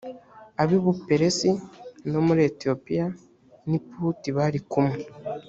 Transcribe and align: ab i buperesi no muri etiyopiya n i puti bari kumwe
ab 0.61 0.69
i 0.77 0.77
buperesi 0.85 1.49
no 2.11 2.19
muri 2.27 2.41
etiyopiya 2.49 3.05
n 3.69 3.71
i 3.77 3.79
puti 3.87 4.29
bari 4.37 4.59
kumwe 4.71 4.99